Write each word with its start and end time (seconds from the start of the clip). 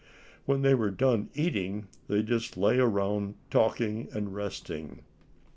When 0.47 0.63
they 0.63 0.73
were 0.73 0.89
done 0.89 1.29
eating 1.35 1.85
they 2.07 2.23
just 2.23 2.57
lay 2.57 2.79
around 2.79 3.35
talking 3.51 4.09
and 4.11 4.33
resting. 4.33 5.03